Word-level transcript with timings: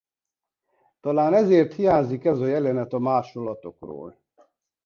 Talán 0.99 1.33
ezért 1.33 1.73
hiányzik 1.73 2.25
ez 2.25 2.39
a 2.39 2.45
jelenet 2.45 2.93
a 2.93 2.99
másolatokról. 2.99 4.19